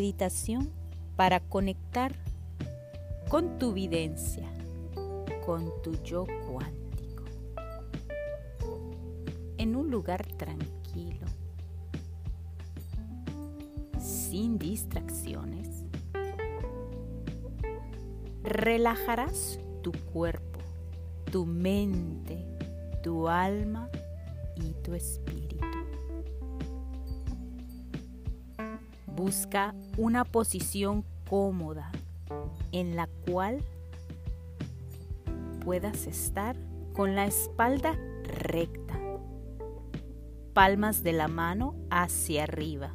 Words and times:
meditación 0.00 0.70
para 1.14 1.40
conectar 1.40 2.14
con 3.28 3.58
tu 3.58 3.74
videncia, 3.74 4.48
con 5.44 5.70
tu 5.82 5.92
yo 6.02 6.24
cuántico, 6.50 7.24
en 9.58 9.76
un 9.76 9.90
lugar 9.90 10.24
tranquilo, 10.38 11.26
sin 13.98 14.58
distracciones. 14.58 15.84
Relajarás 18.42 19.60
tu 19.82 19.92
cuerpo, 20.14 20.60
tu 21.30 21.44
mente, 21.44 22.42
tu 23.02 23.28
alma 23.28 23.90
y 24.56 24.72
tu 24.82 24.94
espíritu. 24.94 25.29
Busca 29.20 29.74
una 29.98 30.24
posición 30.24 31.04
cómoda 31.28 31.92
en 32.72 32.96
la 32.96 33.06
cual 33.06 33.62
puedas 35.62 36.06
estar 36.06 36.56
con 36.94 37.14
la 37.14 37.26
espalda 37.26 37.98
recta, 38.24 38.98
palmas 40.54 41.02
de 41.02 41.12
la 41.12 41.28
mano 41.28 41.74
hacia 41.90 42.44
arriba. 42.44 42.94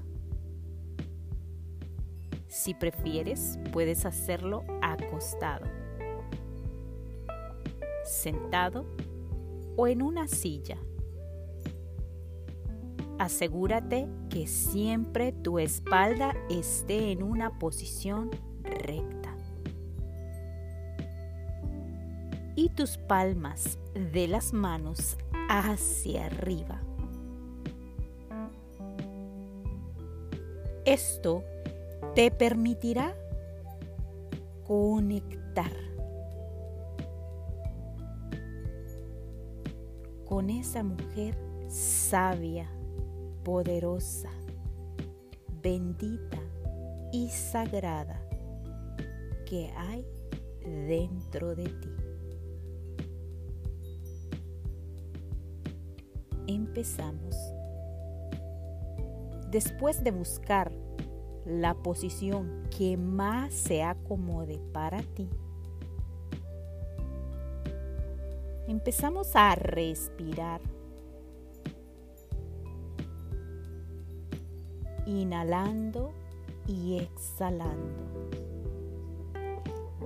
Si 2.47 2.73
prefieres, 2.73 3.59
puedes 3.71 4.07
hacerlo 4.07 4.63
acostado, 4.81 5.67
sentado 8.03 8.87
o 9.77 9.85
en 9.85 10.01
una 10.01 10.27
silla. 10.27 10.79
Asegúrate 13.25 14.07
que 14.29 14.45
siempre 14.45 15.31
tu 15.31 15.57
espalda 15.57 16.35
esté 16.47 17.11
en 17.11 17.23
una 17.23 17.57
posición 17.57 18.29
recta. 18.61 19.35
Y 22.55 22.69
tus 22.69 22.97
palmas 22.97 23.79
de 23.95 24.27
las 24.27 24.53
manos 24.53 25.17
hacia 25.49 26.27
arriba. 26.27 26.79
Esto 30.85 31.43
te 32.13 32.29
permitirá 32.29 33.15
conectar 34.67 35.71
con 40.27 40.51
esa 40.51 40.83
mujer 40.83 41.35
sabia 41.69 42.69
poderosa, 43.45 44.31
bendita 45.61 46.41
y 47.13 47.29
sagrada 47.29 48.19
que 49.45 49.71
hay 49.77 50.03
dentro 50.63 51.55
de 51.55 51.65
ti. 51.65 51.95
Empezamos. 56.47 57.35
Después 59.51 60.03
de 60.03 60.09
buscar 60.09 60.71
la 61.45 61.75
posición 61.75 62.63
que 62.75 62.97
más 62.97 63.53
se 63.53 63.83
acomode 63.83 64.59
para 64.73 65.03
ti, 65.03 65.29
empezamos 68.67 69.35
a 69.35 69.53
respirar 69.53 70.61
inhalando 75.05 76.11
y 76.67 76.97
exhalando. 76.97 78.03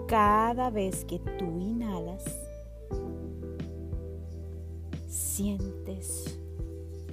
Cada 0.07 0.69
vez 0.69 1.05
que 1.05 1.19
tú 1.19 1.59
inhalas, 1.59 2.25
sientes 5.07 6.39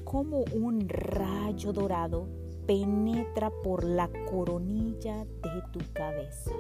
como 0.05 0.45
un 0.53 0.89
rayo 0.89 1.73
dorado 1.73 2.27
penetra 2.67 3.51
por 3.63 3.85
la 3.85 4.09
coronilla 4.31 5.25
de 5.25 5.63
tu 5.73 5.81
cabeza. 5.93 6.53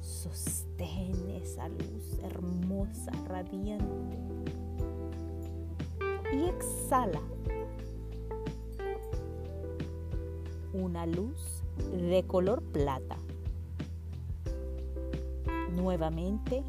Sostén 0.00 1.30
esa 1.30 1.68
luz 1.68 2.18
hermosa, 2.22 3.12
radiante. 3.28 4.18
Y 6.32 6.48
exhala 6.48 7.20
una 10.82 11.06
luz 11.06 11.62
de 11.92 12.22
color 12.26 12.62
plata. 12.62 13.16
Nuevamente, 15.74 16.62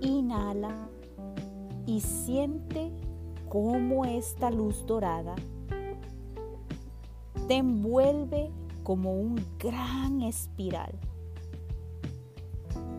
inhala 0.00 0.88
y 1.86 2.00
siente 2.00 2.90
cómo 3.48 4.04
esta 4.04 4.50
luz 4.50 4.86
dorada 4.86 5.34
te 7.48 7.56
envuelve 7.56 8.50
como 8.84 9.12
un 9.12 9.44
gran 9.58 10.22
espiral 10.22 10.92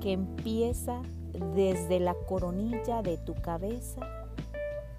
que 0.01 0.11
empieza 0.11 1.01
desde 1.55 1.99
la 1.99 2.13
coronilla 2.13 3.01
de 3.01 3.17
tu 3.17 3.33
cabeza 3.35 4.01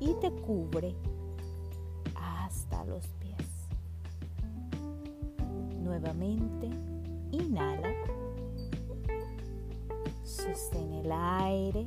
y 0.01 0.15
te 0.15 0.31
cubre 0.31 0.95
hasta 2.15 2.85
los. 2.85 3.22
Inhala. 7.31 7.89
Sostén 10.23 10.93
el 10.93 11.11
aire. 11.11 11.87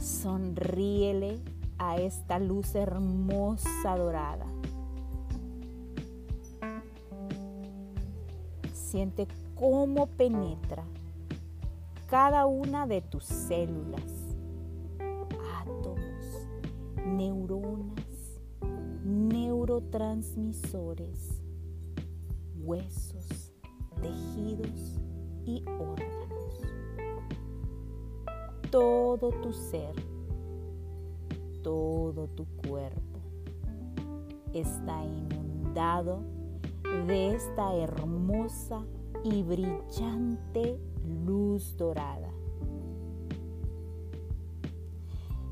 Sonríele 0.00 1.40
a 1.78 1.96
esta 1.96 2.38
luz 2.38 2.76
hermosa 2.76 3.96
dorada. 3.96 4.46
Siente 8.72 9.26
cómo 9.56 10.06
penetra 10.06 10.84
cada 12.08 12.46
una 12.46 12.86
de 12.86 13.02
tus 13.02 13.24
células, 13.24 14.36
átomos, 15.60 16.46
neuronas, 17.04 18.38
neurotransmisores 19.04 21.39
huesos, 22.64 23.52
tejidos 24.00 25.00
y 25.44 25.64
órganos. 25.66 26.60
Todo 28.70 29.30
tu 29.42 29.52
ser, 29.52 29.94
todo 31.62 32.28
tu 32.28 32.46
cuerpo 32.68 33.18
está 34.52 35.04
inundado 35.04 36.22
de 37.06 37.34
esta 37.34 37.74
hermosa 37.74 38.84
y 39.24 39.42
brillante 39.42 40.78
luz 41.26 41.76
dorada. 41.76 42.30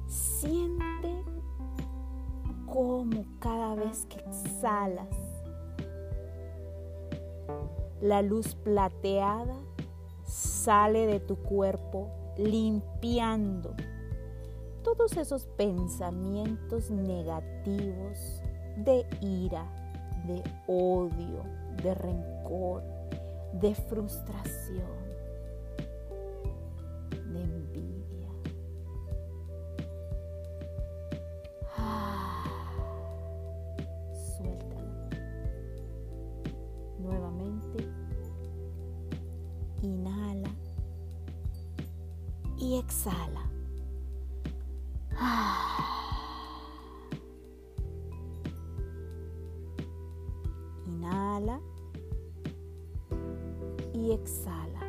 Siente 0.06 1.24
como 2.66 3.24
cada 3.40 3.74
vez 3.74 4.06
que 4.06 4.18
exhalas 4.18 5.27
la 8.00 8.22
luz 8.22 8.54
plateada 8.54 9.56
sale 10.24 11.06
de 11.06 11.20
tu 11.20 11.36
cuerpo 11.36 12.10
limpiando 12.36 13.74
todos 14.82 15.16
esos 15.16 15.46
pensamientos 15.46 16.90
negativos 16.90 18.42
de 18.76 19.06
ira, 19.20 19.66
de 20.26 20.42
odio, 20.66 21.42
de 21.82 21.94
rencor, 21.94 22.82
de 23.52 23.74
frustración. 23.74 25.07
Inhala 51.38 51.60
y 53.94 54.10
exhala. 54.10 54.80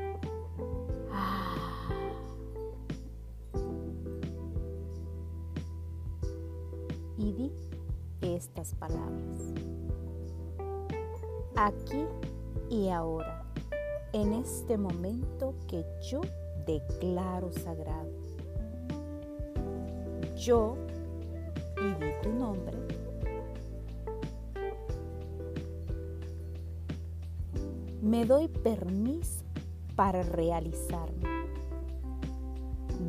Y 7.18 7.34
di 7.34 7.52
estas 8.22 8.74
palabras. 8.76 9.54
aquí 11.56 12.06
y 12.70 12.90
ahora, 12.90 13.44
en 14.14 14.34
este 14.34 14.78
momento 14.78 15.54
que 15.68 15.86
yo 16.10 16.22
declaro 16.66 17.52
sagrado. 17.52 18.10
Yo, 20.36 20.78
y 21.78 22.04
di 22.04 22.12
tu 22.24 22.32
nombre, 22.32 22.78
me 28.10 28.26
doy 28.26 28.48
permiso 28.48 29.46
para 29.96 30.24
realizarme. 30.24 31.30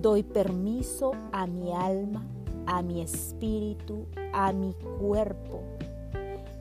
Doy 0.02 0.23
permiso 0.23 1.12
a 1.32 1.47
mi 1.47 1.73
alma, 1.73 2.23
a 2.67 2.82
mi 2.82 3.00
espíritu, 3.00 4.06
a 4.35 4.52
mi 4.52 4.75
cuerpo 4.99 5.62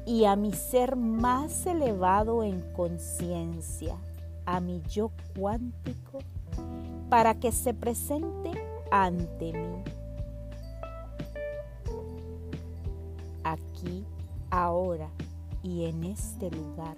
y 0.05 0.23
a 0.23 0.37
mi 0.37 0.53
ser 0.53 0.95
más 0.95 1.65
elevado 1.65 2.41
en 2.45 2.61
conciencia, 2.71 3.97
a 4.45 4.61
mi 4.61 4.81
yo 4.89 5.11
cuántico, 5.37 6.19
para 7.09 7.41
que 7.41 7.51
se 7.51 7.73
presente 7.73 8.51
ante 8.89 9.51
mí. 9.51 9.83
Aquí, 13.43 14.05
ahora 14.49 15.09
y 15.61 15.83
en 15.83 16.05
este 16.05 16.49
lugar 16.51 16.95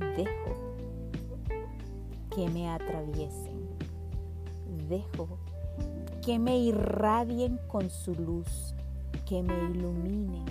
dejo 0.00 0.76
que 2.34 2.48
me 2.48 2.68
atraviesen, 2.68 3.68
dejo 4.88 5.38
que 6.24 6.38
me 6.38 6.58
irradien 6.58 7.58
con 7.68 7.90
su 7.90 8.14
luz, 8.14 8.74
que 9.26 9.42
me 9.42 9.54
iluminen 9.70 10.44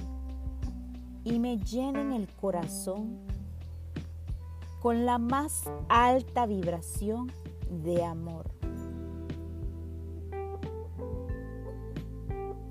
y 1.23 1.39
me 1.39 1.57
llenen 1.57 2.11
el 2.11 2.27
corazón 2.27 3.17
con 4.81 5.05
la 5.05 5.17
más 5.17 5.69
alta 5.89 6.45
vibración 6.45 7.31
de 7.83 8.03
amor. 8.03 8.49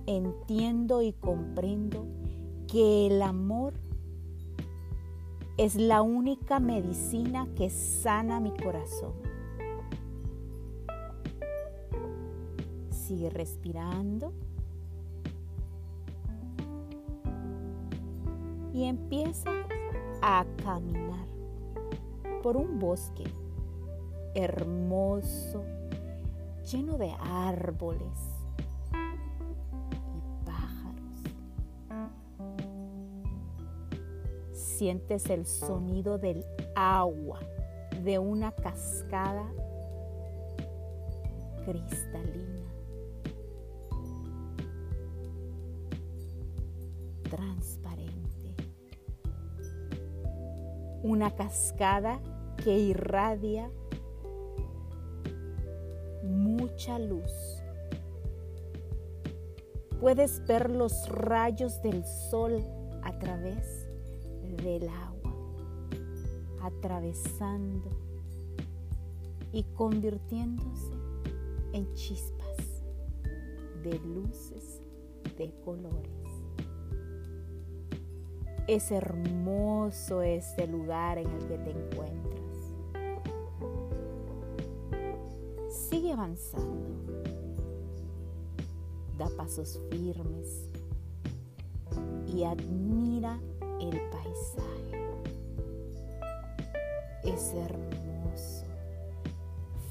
Entiendo 0.06 1.02
y 1.02 1.12
comprendo 1.12 2.06
que 2.66 3.06
el 3.08 3.20
amor 3.20 3.74
es 5.58 5.74
la 5.74 6.02
única 6.02 6.60
medicina 6.60 7.48
que 7.56 7.68
sana 7.68 8.38
mi 8.38 8.52
corazón. 8.52 9.12
Sigue 12.90 13.28
respirando. 13.28 14.32
Y 18.72 18.84
empieza 18.84 19.50
a 20.22 20.46
caminar 20.62 21.26
por 22.44 22.56
un 22.56 22.78
bosque 22.78 23.24
hermoso, 24.36 25.64
lleno 26.70 26.96
de 26.98 27.12
árboles, 27.18 28.37
sientes 34.78 35.28
el 35.28 35.44
sonido 35.44 36.18
del 36.18 36.44
agua 36.76 37.40
de 38.04 38.20
una 38.20 38.52
cascada 38.52 39.44
cristalina, 41.64 42.72
transparente. 47.28 48.54
Una 51.02 51.34
cascada 51.34 52.20
que 52.62 52.78
irradia 52.78 53.72
mucha 56.22 57.00
luz. 57.00 57.64
Puedes 59.98 60.46
ver 60.46 60.70
los 60.70 61.08
rayos 61.08 61.82
del 61.82 62.04
sol 62.04 62.62
a 63.02 63.18
través 63.18 63.87
del 64.62 64.88
agua, 64.88 65.34
atravesando 66.62 67.90
y 69.52 69.62
convirtiéndose 69.74 70.92
en 71.72 71.92
chispas 71.94 72.56
de 73.82 73.98
luces 74.00 74.80
de 75.36 75.52
colores. 75.64 76.12
Es 78.66 78.90
hermoso 78.90 80.20
este 80.22 80.66
lugar 80.66 81.18
en 81.18 81.30
el 81.30 81.46
que 81.46 81.58
te 81.58 81.70
encuentras. 81.70 82.38
Sigue 85.70 86.12
avanzando. 86.12 86.88
Da 89.16 89.28
pasos 89.36 89.80
firmes 89.90 90.68
y 92.26 92.44
admira 92.44 93.40
el 93.80 94.00
paisaje. 94.10 95.08
Es 97.24 97.54
hermoso. 97.54 98.64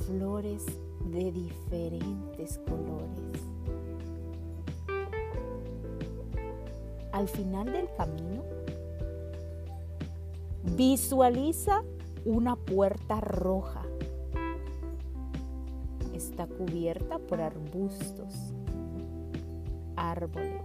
Flores 0.06 0.66
de 1.06 1.32
diferentes 1.32 2.60
colores. 2.60 3.42
Al 7.12 7.28
final 7.28 7.72
del 7.72 7.90
camino, 7.98 8.44
visualiza 10.76 11.84
una 12.26 12.56
puerta 12.56 13.22
roja. 13.22 13.82
Está 16.14 16.48
cubierta 16.48 17.20
por 17.20 17.42
arbustos, 17.42 18.54
árboles, 19.96 20.62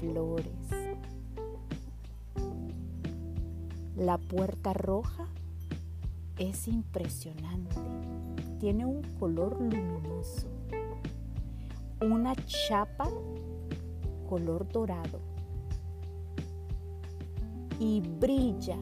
flores 0.00 0.73
La 3.96 4.18
puerta 4.18 4.72
roja 4.72 5.28
es 6.36 6.66
impresionante. 6.66 7.76
Tiene 8.58 8.84
un 8.84 9.02
color 9.20 9.60
luminoso. 9.60 10.48
Una 12.00 12.34
chapa 12.34 13.08
color 14.28 14.68
dorado. 14.68 15.20
Y 17.78 18.00
brilla 18.00 18.78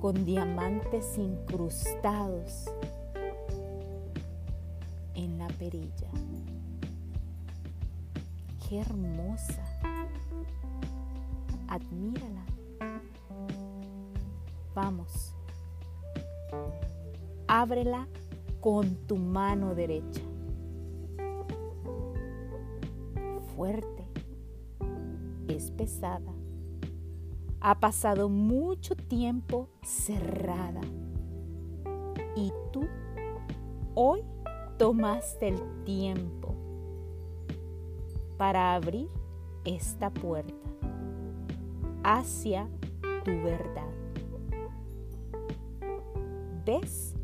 con 0.00 0.24
diamantes 0.26 1.16
incrustados 1.16 2.66
en 5.14 5.38
la 5.38 5.48
perilla. 5.48 6.10
Qué 8.68 8.80
hermosa. 8.80 9.61
Vamos. 14.74 15.34
Ábrela 17.46 18.08
con 18.60 18.94
tu 19.06 19.16
mano 19.16 19.74
derecha. 19.74 20.22
Fuerte. 23.54 24.06
Es 25.48 25.70
pesada. 25.70 26.32
Ha 27.60 27.78
pasado 27.78 28.28
mucho 28.28 28.96
tiempo 28.96 29.68
cerrada. 29.82 30.80
Y 32.34 32.50
tú 32.72 32.88
hoy 33.94 34.24
tomaste 34.78 35.48
el 35.48 35.84
tiempo 35.84 36.54
para 38.38 38.74
abrir 38.74 39.08
esta 39.64 40.10
puerta 40.10 40.54
hacia 42.02 42.68
tu 43.24 43.30
verdad 43.42 43.91
ves 46.64 47.14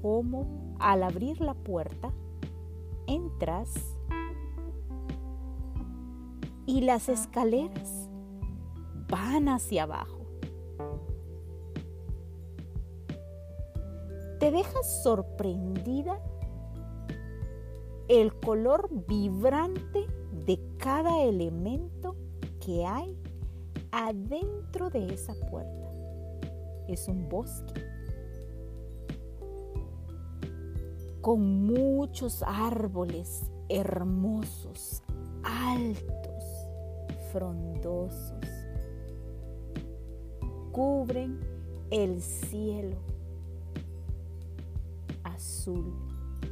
cómo 0.00 0.76
al 0.80 1.02
abrir 1.02 1.40
la 1.40 1.54
puerta 1.54 2.12
entras 3.06 3.72
y 6.66 6.80
las 6.80 7.08
escaleras 7.08 8.08
van 9.08 9.48
hacia 9.48 9.84
abajo. 9.84 10.26
Te 14.38 14.50
dejas 14.50 15.02
sorprendida 15.02 16.20
el 18.08 18.34
color 18.40 18.88
vibrante 19.06 20.06
de 20.46 20.60
cada 20.78 21.22
elemento 21.22 22.16
que 22.64 22.84
hay 22.84 23.16
adentro 23.92 24.90
de 24.90 25.14
esa 25.14 25.34
puerta. 25.50 25.90
Es 26.88 27.06
un 27.06 27.28
bosque 27.28 27.91
con 31.22 31.66
muchos 31.66 32.42
árboles 32.42 33.44
hermosos, 33.68 35.04
altos, 35.44 36.44
frondosos, 37.30 38.44
cubren 40.72 41.38
el 41.90 42.20
cielo 42.20 42.96
azul 45.22 45.94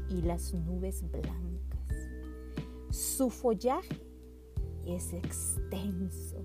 y 0.09 0.23
las 0.23 0.55
nubes 0.55 1.03
blancas. 1.11 1.97
Su 2.91 3.29
follaje 3.29 4.07
es 4.87 5.13
extenso. 5.13 6.37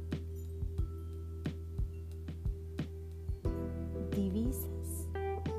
Divisas 4.15 5.09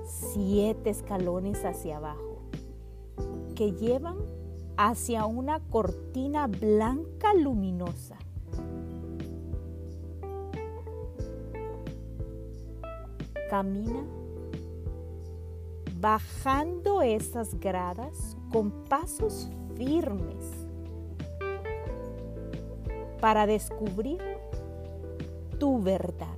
siete 0.04 0.90
escalones 0.90 1.64
hacia 1.64 1.98
abajo 1.98 2.35
que 3.56 3.72
llevan 3.72 4.18
hacia 4.76 5.26
una 5.26 5.58
cortina 5.58 6.46
blanca 6.46 7.34
luminosa. 7.34 8.16
Camina 13.50 14.04
bajando 16.00 17.02
esas 17.02 17.58
gradas 17.58 18.36
con 18.52 18.70
pasos 18.84 19.50
firmes 19.76 20.66
para 23.20 23.46
descubrir 23.46 24.20
tu 25.58 25.80
verdad, 25.80 26.36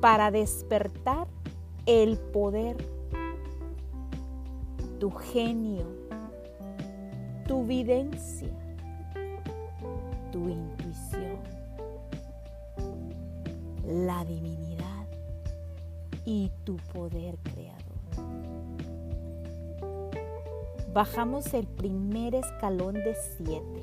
para 0.00 0.30
despertar 0.30 1.26
el 1.86 2.16
poder, 2.16 2.76
tu 5.02 5.10
genio, 5.10 5.84
tu 7.48 7.66
videncia, 7.66 8.52
tu 10.30 10.48
intuición, 10.48 11.40
la 13.84 14.24
divinidad 14.24 15.08
y 16.24 16.52
tu 16.62 16.76
poder 16.94 17.36
creador. 17.52 17.82
Bajamos 20.94 21.52
el 21.52 21.66
primer 21.66 22.36
escalón 22.36 22.94
de 22.94 23.16
siete. 23.36 23.82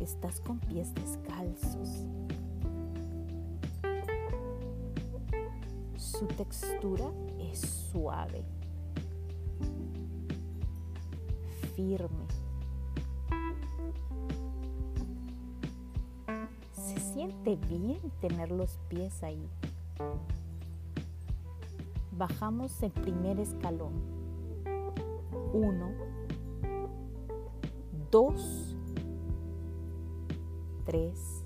Estás 0.00 0.40
con 0.40 0.58
pies 0.58 0.92
descalzos. 0.92 2.04
Su 5.96 6.26
textura 6.26 7.04
suave, 7.54 8.44
firme. 11.74 12.26
Se 16.72 16.98
siente 17.00 17.56
bien 17.56 17.98
tener 18.20 18.50
los 18.50 18.78
pies 18.88 19.22
ahí 19.22 19.48
bajamos 22.16 22.82
el 22.82 22.92
primer 22.92 23.38
escalón. 23.40 23.92
Uno, 25.52 25.90
dos, 28.10 28.74
tres, 30.84 31.44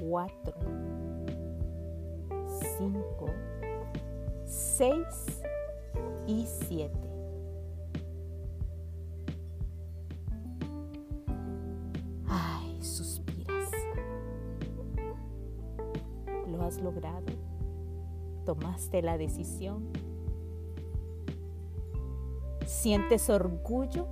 cuatro, 0.00 0.54
cinco, 2.78 3.26
seis 4.76 5.42
y 6.26 6.46
siete. 6.46 7.08
Ay, 12.26 12.82
suspiras. 12.82 13.70
Lo 16.48 16.62
has 16.62 16.80
logrado 16.80 17.34
tomaste 18.44 19.02
la 19.02 19.18
decisión. 19.18 19.88
Sientes 22.66 23.30
orgullo 23.30 24.06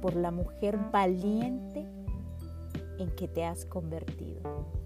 por 0.00 0.14
la 0.16 0.30
mujer 0.30 0.78
valiente 0.92 1.86
en 2.98 3.10
que 3.16 3.28
te 3.28 3.44
has 3.44 3.64
convertido. 3.64 4.83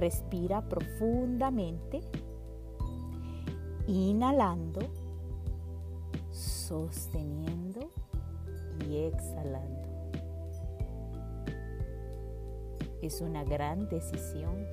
Respira 0.00 0.62
profundamente, 0.66 2.00
inhalando, 3.86 4.80
sosteniendo 6.30 7.90
y 8.88 8.96
exhalando. 8.96 9.90
Es 13.02 13.20
una 13.20 13.44
gran 13.44 13.90
decisión 13.90 14.66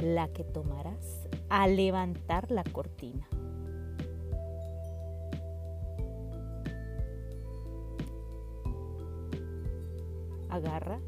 la 0.00 0.28
que 0.28 0.44
tomarás 0.44 1.26
al 1.48 1.76
levantar 1.76 2.50
la 2.50 2.62
cortina. 2.62 3.26
Agarra 10.50 11.00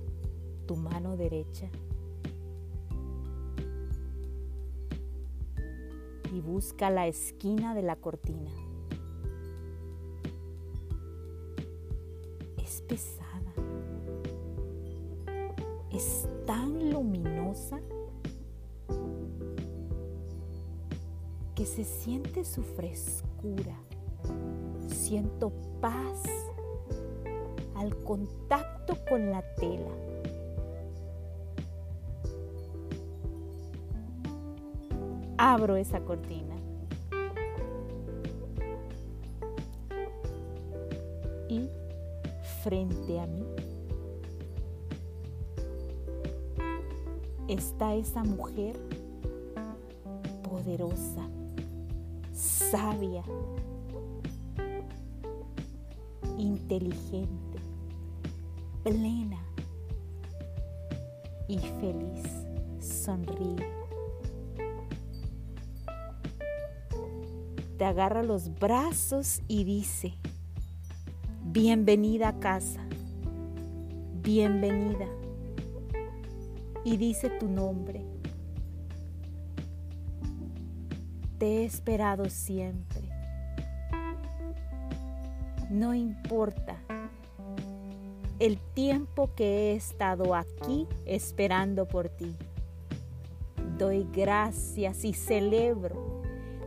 tu 0.65 0.77
mano 0.77 1.19
derecha 1.19 1.69
y 6.35 6.41
busca 6.41 6.91
la 6.91 7.07
esquina 7.07 7.75
de 7.75 7.83
la 7.83 7.97
cortina. 7.97 8.51
Es 12.59 12.83
pesada 12.83 13.35
es 15.97 16.27
tan 16.45 16.91
luminosa 16.91 17.81
que 21.55 21.65
se 21.65 21.85
siente 21.85 22.45
su 22.45 22.63
frescura. 22.63 23.77
Siento 24.89 25.53
paz 25.81 26.23
al 27.77 27.97
contacto 28.03 28.97
con 29.09 29.31
la 29.31 29.43
tela. 29.55 30.14
Abro 35.55 35.77
esa 35.77 36.01
cortina. 36.01 36.57
Y 41.49 41.69
frente 42.65 43.21
a 43.21 43.27
mí 43.29 43.45
está 47.47 47.95
esa 47.95 48.25
mujer 48.25 48.77
poderosa, 50.43 51.29
sabia, 52.33 53.23
inteligente, 56.37 57.61
plena 58.83 59.39
y 61.47 61.59
feliz. 61.59 62.25
Sonríe. 62.81 63.74
Agarra 67.85 68.23
los 68.23 68.55
brazos 68.55 69.43
y 69.47 69.65
dice, 69.65 70.15
bienvenida 71.45 72.29
a 72.29 72.41
casa, 72.41 72.81
bienvenida 74.23 75.07
y 76.83 76.97
dice 76.97 77.29
tu 77.29 77.47
nombre. 77.47 78.03
Te 81.39 81.59
he 81.59 81.65
esperado 81.67 82.31
siempre. 82.31 83.03
No 85.69 85.93
importa 85.93 86.79
el 88.39 88.59
tiempo 88.75 89.35
que 89.35 89.73
he 89.73 89.75
estado 89.75 90.35
aquí 90.35 90.87
esperando 91.05 91.87
por 91.87 92.09
ti. 92.09 92.35
Doy 93.77 94.07
gracias 94.13 95.05
y 95.05 95.13
celebro 95.13 96.14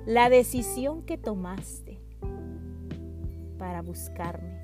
la 0.08 0.30
decisión 0.30 1.02
que 1.02 1.18
tomaste 1.18 2.00
para 3.60 3.82
buscarme, 3.82 4.58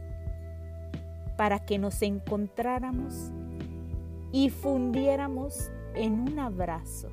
para 1.35 1.65
que 1.65 1.77
nos 1.77 2.01
encontráramos 2.01 3.29
y 4.31 4.50
fundiéramos 4.50 5.69
en 5.95 6.13
un 6.13 6.39
abrazo 6.39 7.09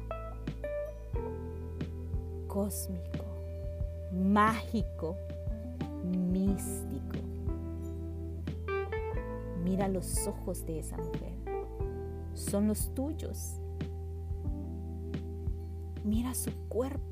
cósmico, 2.46 3.24
mágico, 4.12 5.16
místico. 6.04 7.18
Mira 9.64 9.88
los 9.88 10.28
ojos 10.28 10.64
de 10.66 10.78
esa 10.78 10.96
mujer. 10.98 11.34
Son 12.34 12.68
los 12.68 12.94
tuyos. 12.94 13.56
Mira 16.04 16.32
su 16.32 16.52
cuerpo. 16.68 17.09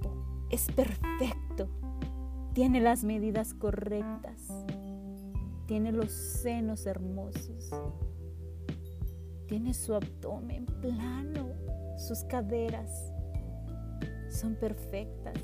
Es 0.50 0.70
perfecto. 0.72 1.68
Tiene 2.54 2.80
las 2.80 3.04
medidas 3.04 3.54
correctas. 3.54 4.48
tiene 5.68 5.92
los 5.92 6.10
senos 6.10 6.86
hermosos, 6.86 7.70
tiene 9.46 9.74
su 9.74 9.94
abdomen 9.94 10.64
plano, 10.64 11.52
sus 11.98 12.24
caderas 12.24 13.12
son 14.30 14.54
perfectas, 14.54 15.38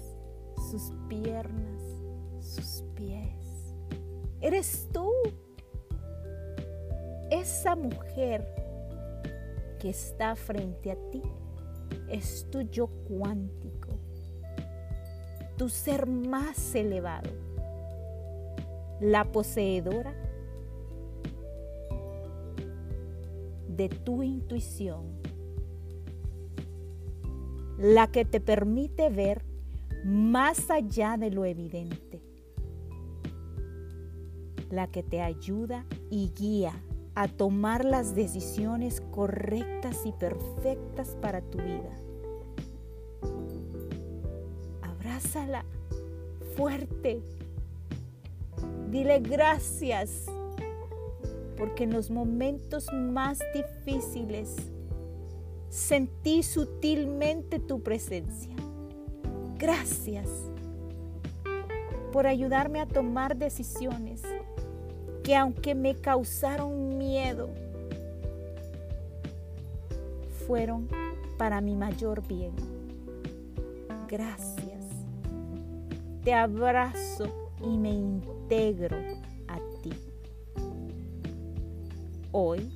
sus 0.70 0.92
piernas, 1.08 1.82
sus 2.40 2.84
pies. 2.94 3.74
Eres 4.40 4.88
tú, 4.92 5.10
esa 7.30 7.76
mujer 7.76 8.46
que 9.78 9.90
está 9.90 10.36
frente 10.36 10.90
a 10.90 10.96
ti, 11.10 11.22
es 12.08 12.46
tu 12.50 12.62
yo 12.62 12.86
cuántico, 13.06 13.83
tu 15.56 15.68
ser 15.68 16.06
más 16.06 16.74
elevado, 16.74 17.30
la 19.00 19.24
poseedora 19.30 20.14
de 23.68 23.88
tu 23.88 24.22
intuición, 24.22 25.02
la 27.78 28.06
que 28.06 28.24
te 28.24 28.40
permite 28.40 29.10
ver 29.10 29.42
más 30.04 30.70
allá 30.70 31.16
de 31.16 31.30
lo 31.30 31.44
evidente, 31.44 32.22
la 34.70 34.86
que 34.88 35.02
te 35.02 35.20
ayuda 35.22 35.86
y 36.10 36.30
guía 36.36 36.72
a 37.14 37.28
tomar 37.28 37.84
las 37.84 38.14
decisiones 38.14 39.00
correctas 39.12 40.04
y 40.04 40.12
perfectas 40.12 41.16
para 41.20 41.40
tu 41.42 41.58
vida. 41.58 42.03
Abrázala 45.24 45.64
fuerte. 46.56 47.20
Dile 48.90 49.20
gracias 49.20 50.26
porque 51.56 51.84
en 51.84 51.92
los 51.92 52.10
momentos 52.10 52.92
más 52.92 53.38
difíciles 53.54 54.56
sentí 55.68 56.42
sutilmente 56.42 57.58
tu 57.58 57.82
presencia. 57.82 58.54
Gracias 59.58 60.28
por 62.12 62.26
ayudarme 62.26 62.80
a 62.80 62.86
tomar 62.86 63.36
decisiones 63.36 64.22
que 65.22 65.34
aunque 65.34 65.74
me 65.74 65.94
causaron 65.96 66.98
miedo, 66.98 67.48
fueron 70.46 70.88
para 71.38 71.60
mi 71.60 71.74
mayor 71.76 72.26
bien. 72.26 72.52
Gracias. 74.08 74.63
Te 76.24 76.32
abrazo 76.32 77.52
y 77.62 77.76
me 77.76 77.90
integro 77.90 78.96
a 79.46 79.58
ti. 79.82 79.92
Hoy 82.32 82.72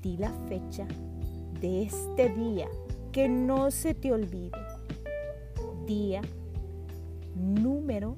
di 0.00 0.16
la 0.16 0.32
fecha 0.48 0.88
de 1.60 1.82
este 1.82 2.30
día 2.30 2.68
que 3.12 3.28
no 3.28 3.70
se 3.70 3.92
te 3.92 4.10
olvide. 4.12 4.50
Día, 5.86 6.22
número, 7.34 8.16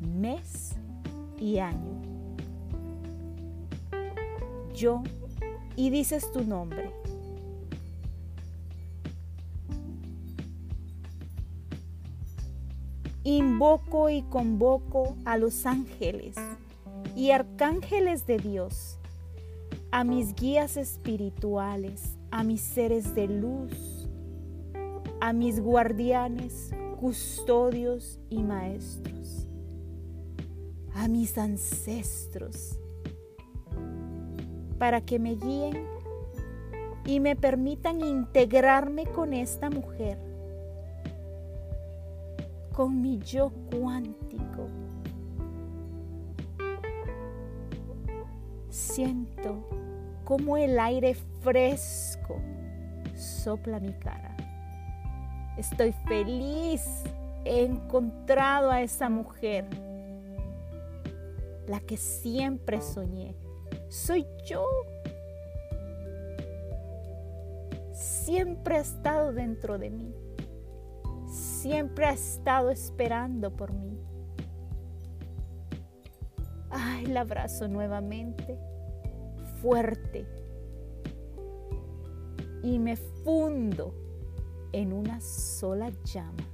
mes 0.00 0.74
y 1.38 1.58
año. 1.58 2.02
Yo 4.74 5.04
y 5.76 5.90
dices 5.90 6.32
tu 6.32 6.42
nombre. 6.42 6.90
Invoco 13.30 14.08
y 14.08 14.22
convoco 14.22 15.16
a 15.24 15.36
los 15.36 15.66
ángeles 15.66 16.36
y 17.14 17.30
arcángeles 17.30 18.26
de 18.26 18.38
Dios, 18.38 18.98
a 19.90 20.04
mis 20.04 20.34
guías 20.34 20.76
espirituales, 20.76 22.16
a 22.30 22.42
mis 22.42 22.60
seres 22.60 23.14
de 23.14 23.28
luz, 23.28 24.08
a 25.20 25.32
mis 25.32 25.60
guardianes, 25.60 26.70
custodios 26.98 28.18
y 28.30 28.42
maestros 28.42 29.48
a 30.98 31.06
mis 31.06 31.38
ancestros 31.38 32.76
para 34.78 35.00
que 35.00 35.18
me 35.18 35.36
guíen 35.36 35.86
y 37.04 37.20
me 37.20 37.36
permitan 37.36 38.00
integrarme 38.00 39.06
con 39.06 39.32
esta 39.32 39.70
mujer, 39.70 40.18
con 42.78 43.02
mi 43.02 43.18
yo 43.18 43.50
cuántico. 43.72 44.68
Siento 48.68 49.68
como 50.22 50.56
el 50.56 50.78
aire 50.78 51.16
fresco 51.42 52.40
sopla 53.16 53.80
mi 53.80 53.92
cara. 53.94 54.36
Estoy 55.56 55.92
feliz, 56.06 57.02
he 57.44 57.64
encontrado 57.64 58.70
a 58.70 58.80
esa 58.80 59.08
mujer 59.08 59.64
la 61.66 61.80
que 61.80 61.96
siempre 61.96 62.80
soñé. 62.80 63.34
Soy 63.88 64.24
yo. 64.46 64.64
Siempre 67.92 68.76
ha 68.76 68.80
estado 68.82 69.32
dentro 69.32 69.78
de 69.78 69.90
mí. 69.90 70.27
Siempre 71.62 72.06
ha 72.06 72.12
estado 72.12 72.70
esperando 72.70 73.50
por 73.50 73.72
mí. 73.72 73.98
Ay, 76.70 77.06
la 77.06 77.22
abrazo 77.22 77.66
nuevamente, 77.66 78.56
fuerte. 79.60 80.24
Y 82.62 82.78
me 82.78 82.94
fundo 82.94 83.92
en 84.70 84.92
una 84.92 85.20
sola 85.20 85.90
llama. 86.04 86.46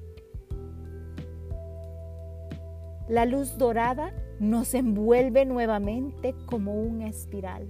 La 3.06 3.26
luz 3.26 3.58
dorada 3.58 4.14
nos 4.40 4.72
envuelve 4.72 5.44
nuevamente 5.44 6.34
como 6.46 6.80
una 6.80 7.08
espiral. 7.08 7.68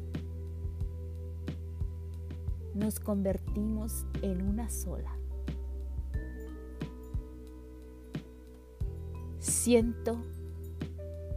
Nos 2.76 3.00
convertimos 3.00 4.06
en 4.22 4.40
una 4.46 4.70
sola. 4.70 5.18
Siento 9.44 10.16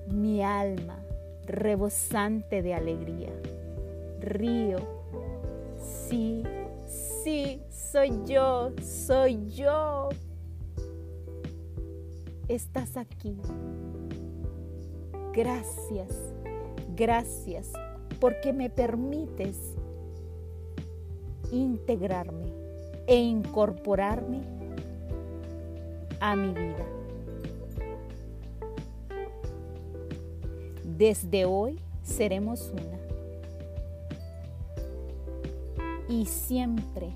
mi 0.09 0.41
alma 0.41 0.97
rebosante 1.45 2.61
de 2.61 2.73
alegría. 2.73 3.33
Río. 4.21 4.77
Sí, 6.07 6.41
sí, 6.87 7.61
soy 7.69 8.11
yo, 8.25 8.71
soy 8.81 9.49
yo. 9.49 10.07
Estás 12.47 12.95
aquí 12.95 13.35
Gracias, 15.33 16.33
gracias, 16.95 17.71
porque 18.19 18.53
me 18.53 18.71
permites 18.71 19.75
integrarme 21.51 22.51
e 23.05 23.17
incorporarme 23.17 24.41
a 26.19 26.35
mi 26.35 26.53
vida. 26.53 26.96
Desde 30.97 31.45
hoy 31.45 31.79
seremos 32.01 32.71
una. 32.71 32.97
Y 36.09 36.25
siempre 36.25 37.11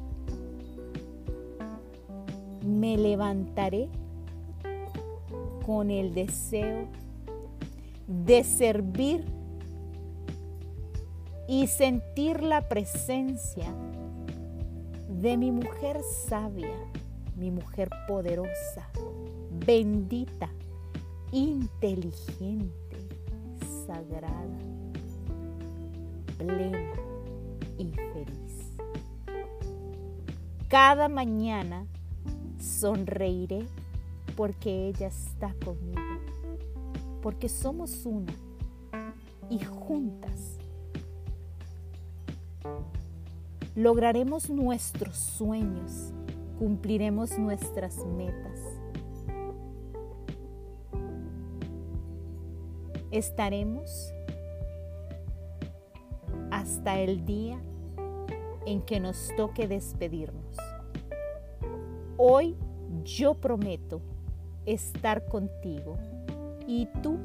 me 2.64 2.96
levantaré 2.96 3.90
con 5.66 5.90
el 5.90 6.14
deseo 6.14 6.90
de 8.08 8.44
servir 8.44 9.26
y 11.48 11.66
sentir 11.66 12.44
la 12.44 12.68
presencia 12.70 13.74
de 15.10 15.38
mi 15.38 15.52
mujer 15.52 16.02
sabia, 16.28 16.76
mi 17.36 17.50
mujer 17.50 17.90
poderosa, 18.08 18.90
bendita, 19.66 20.52
inteligente, 21.32 22.81
sagrada, 23.86 24.60
plena 26.38 26.94
y 27.78 27.92
feliz. 27.92 28.72
Cada 30.68 31.10
mañana 31.10 31.86
sonreiré 32.60 33.66
porque 34.36 34.88
ella 34.88 35.08
está 35.08 35.54
conmigo 35.66 36.02
porque 37.22 37.50
somos 37.50 38.06
una 38.06 38.34
y 39.50 39.60
juntas 39.60 40.58
lograremos 43.76 44.50
nuestros 44.50 45.16
sueños, 45.16 46.14
cumpliremos 46.60 47.38
nuestras 47.38 47.98
metas. 48.06 48.51
Estaremos 53.12 54.14
hasta 56.50 57.00
el 57.00 57.26
día 57.26 57.62
en 58.66 58.82
que 58.82 59.00
nos 59.00 59.30
toque 59.36 59.68
despedirnos. 59.68 60.58
Hoy 62.18 62.56
yo 63.04 63.34
prometo 63.34 64.02
estar 64.66 65.26
contigo 65.26 65.98
y 66.68 66.88
tú 67.02 67.18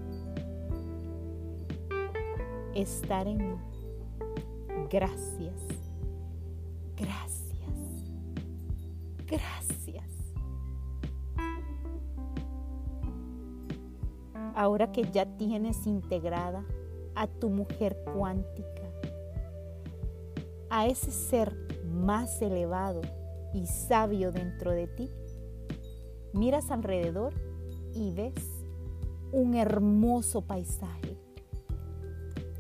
estar 2.75 3.27
en 3.27 3.39
mí. 3.39 3.57
Gracias, 4.91 5.55
Ahora 14.67 14.91
que 14.91 15.05
ya 15.13 15.25
tienes 15.37 15.87
integrada 15.87 16.67
a 17.15 17.29
tu 17.29 17.51
mujer 17.51 18.03
cuántica, 18.13 18.83
a 20.71 20.89
ese 20.89 21.13
ser 21.13 21.57
más 21.85 22.43
elevado 22.43 23.01
y 23.55 23.67
sabio 23.67 24.33
dentro 24.33 24.73
de 24.73 24.89
ti, 24.89 25.09
miras 26.33 26.73
alrededor 26.73 27.33
y 27.95 28.11
ves 28.11 28.35
un 29.31 29.55
hermoso 29.55 30.43
paisaje. 30.43 31.17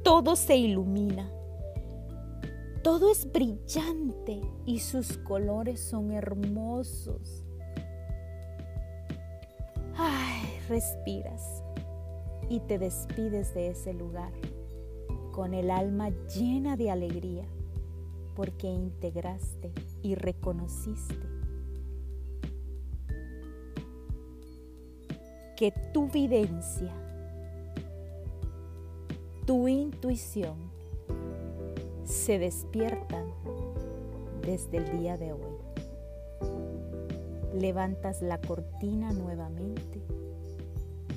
Todo 0.05 0.37
se 0.37 0.57
ilumina, 0.57 1.29
todo 2.85 3.11
es 3.11 3.33
brillante 3.33 4.42
y 4.64 4.79
sus 4.79 5.19
colores 5.19 5.81
son 5.81 6.12
hermosos. 6.12 7.42
Ay, 9.97 10.61
respiras 10.69 11.66
y 12.49 12.61
te 12.61 12.79
despides 12.79 13.55
de 13.55 13.71
ese 13.71 13.93
lugar 13.93 14.33
con 15.33 15.55
el 15.55 15.71
alma 15.71 16.11
llena 16.35 16.77
de 16.77 16.91
alegría 16.91 17.45
porque 18.35 18.69
integraste 18.69 19.73
y 20.03 20.15
reconociste 20.15 21.27
que 25.57 25.73
tu 25.93 26.09
vivencia, 26.09 26.93
tu 29.47 29.69
intuición 29.69 30.57
se 32.05 32.39
despiertan 32.39 33.27
desde 34.43 34.79
el 34.79 34.99
día 34.99 35.17
de 35.17 35.33
hoy. 35.33 35.41
Levantas 37.55 38.21
la 38.21 38.39
cortina 38.39 39.13
nuevamente 39.13 40.03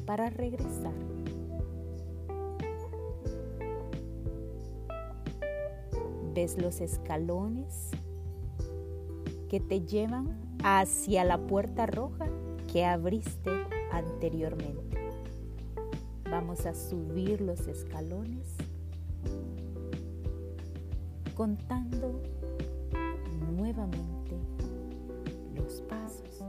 para 0.05 0.29
regresar 0.29 0.93
ves 6.39 6.57
los 6.57 6.79
escalones 6.79 7.89
que 9.49 9.59
te 9.59 9.81
llevan 9.81 10.39
hacia 10.63 11.25
la 11.25 11.37
puerta 11.37 11.85
roja 11.85 12.27
que 12.71 12.85
abriste 12.85 13.51
anteriormente. 13.91 14.97
Vamos 16.31 16.65
a 16.65 16.73
subir 16.73 17.41
los 17.41 17.67
escalones 17.67 18.55
contando 21.35 22.21
nuevamente 23.51 24.37
los 25.57 25.81
pasos. 25.81 26.45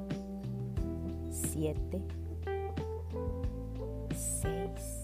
Siete, 1.33 2.01
seis, 4.15 5.00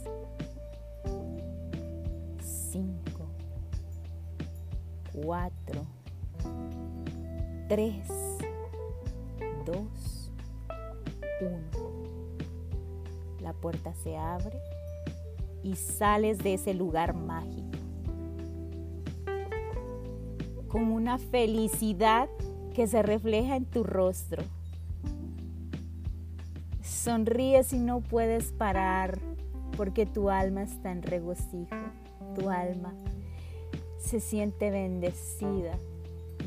4, 5.23 5.83
3, 7.69 8.09
2, 9.65 10.31
1. 11.41 11.51
La 13.41 13.55
puerta 13.55 13.95
se 13.95 14.17
abre 14.19 14.59
y 15.63 15.75
sales 15.77 16.39
de 16.39 16.55
ese 16.55 16.75
lugar 16.75 17.15
mágico 17.15 17.79
con 20.69 20.93
una 20.93 21.17
felicidad 21.17 22.29
que 22.75 22.87
se 22.87 23.03
refleja 23.03 23.57
en 23.57 23.65
tu 23.65 23.85
rostro. 23.85 24.43
Sonríes 26.83 27.73
y 27.73 27.79
no 27.79 28.01
puedes 28.01 28.53
parar 28.53 29.19
porque 29.79 30.05
tu 30.05 30.29
alma 30.29 30.63
está 30.63 30.93
en 30.93 31.03
regocijo, 31.03 31.75
tu 32.35 32.51
alma 32.51 32.93
se 34.07 34.21
siente 34.21 34.71
bendecida 34.71 35.77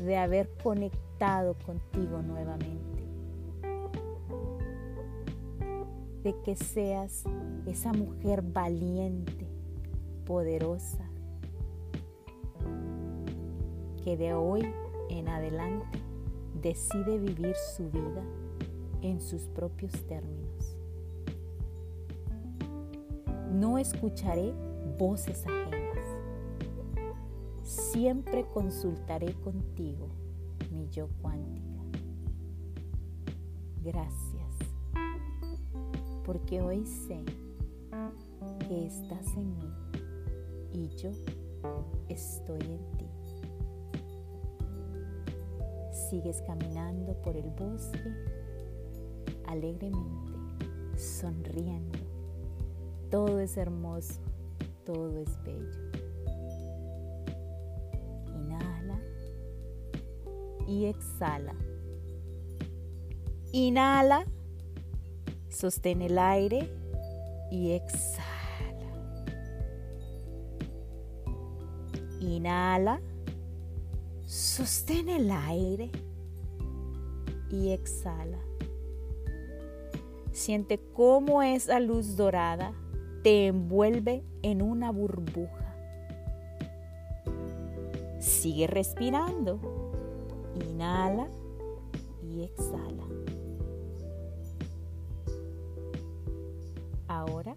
de 0.02 0.16
haber 0.16 0.48
conectado 0.62 1.54
contigo 1.66 2.22
nuevamente. 2.22 2.80
De 6.24 6.34
que 6.42 6.56
seas 6.56 7.24
esa 7.66 7.92
mujer 7.92 8.40
valiente, 8.40 9.46
poderosa, 10.24 11.04
que 14.04 14.16
de 14.16 14.32
hoy 14.32 14.66
en 15.10 15.28
adelante 15.28 15.98
decide 16.62 17.18
vivir 17.18 17.54
su 17.76 17.90
vida 17.90 18.22
en 19.02 19.20
sus 19.20 19.42
propios 19.48 19.92
términos. 20.06 20.76
No 23.52 23.76
escucharé 23.76 24.54
voces 24.98 25.46
ajenas 25.46 25.79
Siempre 27.70 28.44
consultaré 28.52 29.32
contigo, 29.32 30.08
mi 30.72 30.88
yo 30.88 31.06
cuántica. 31.22 31.80
Gracias, 33.84 34.56
porque 36.24 36.60
hoy 36.60 36.84
sé 36.84 37.24
que 38.66 38.86
estás 38.88 39.24
en 39.36 39.56
mí 39.56 39.72
y 40.72 40.88
yo 40.96 41.12
estoy 42.08 42.60
en 42.60 42.98
ti. 42.98 43.06
Sigues 45.92 46.42
caminando 46.42 47.14
por 47.22 47.36
el 47.36 47.50
bosque 47.50 48.12
alegremente, 49.46 50.32
sonriendo. 50.96 52.00
Todo 53.12 53.38
es 53.38 53.56
hermoso, 53.56 54.20
todo 54.84 55.20
es 55.20 55.40
bello. 55.44 55.99
Y 60.70 60.86
exhala. 60.86 61.54
Inhala, 63.50 64.24
sostén 65.48 66.00
el 66.00 66.16
aire 66.16 66.70
y 67.50 67.72
exhala. 67.72 68.28
Inhala, 72.20 73.00
sostén 74.24 75.08
el 75.08 75.32
aire 75.32 75.90
y 77.50 77.70
exhala. 77.70 78.38
Siente 80.30 80.78
cómo 80.94 81.42
esa 81.42 81.80
luz 81.80 82.16
dorada 82.16 82.72
te 83.24 83.48
envuelve 83.48 84.22
en 84.42 84.62
una 84.62 84.92
burbuja. 84.92 85.74
Sigue 88.20 88.68
respirando. 88.68 89.79
Inhala 90.54 91.28
y 92.22 92.42
exhala. 92.42 93.04
Ahora 97.08 97.56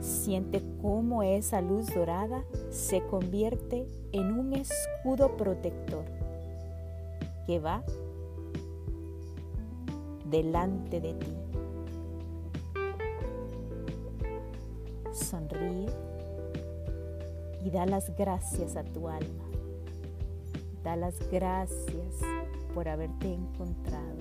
siente 0.00 0.62
cómo 0.80 1.22
esa 1.22 1.60
luz 1.60 1.92
dorada 1.94 2.44
se 2.70 3.02
convierte 3.06 3.86
en 4.12 4.38
un 4.38 4.54
escudo 4.54 5.36
protector 5.36 6.04
que 7.46 7.58
va 7.58 7.82
delante 10.30 11.00
de 11.00 11.14
ti. 11.14 11.32
Sonríe 15.12 15.86
y 17.64 17.70
da 17.70 17.86
las 17.86 18.14
gracias 18.16 18.76
a 18.76 18.84
tu 18.84 19.08
alma. 19.08 19.44
Da 20.82 20.96
las 20.96 21.14
gracias 21.30 22.20
por 22.74 22.88
haberte 22.88 23.32
encontrado, 23.32 24.18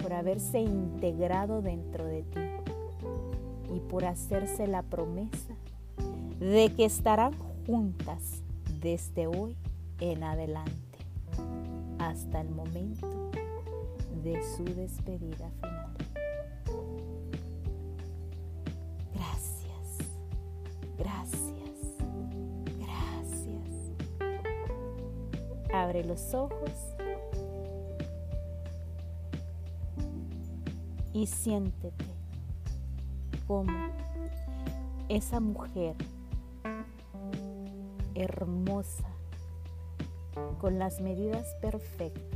por 0.00 0.12
haberse 0.12 0.60
integrado 0.60 1.60
dentro 1.60 2.06
de 2.06 2.22
ti 2.22 2.40
y 3.74 3.80
por 3.80 4.04
hacerse 4.04 4.68
la 4.68 4.82
promesa 4.82 5.54
de 6.38 6.72
que 6.76 6.84
estarán 6.84 7.32
juntas 7.66 8.42
desde 8.80 9.26
hoy 9.26 9.56
en 10.00 10.22
adelante 10.22 10.72
hasta 11.98 12.40
el 12.40 12.50
momento 12.50 13.30
de 14.22 14.40
su 14.56 14.64
despedida 14.64 15.50
final. 15.60 15.85
Abre 25.86 26.02
los 26.02 26.34
ojos 26.34 26.96
y 31.12 31.28
siéntete 31.28 32.04
como 33.46 33.70
esa 35.08 35.38
mujer 35.38 35.94
hermosa 38.16 39.06
con 40.60 40.80
las 40.80 41.00
medidas 41.00 41.54
perfectas 41.62 42.35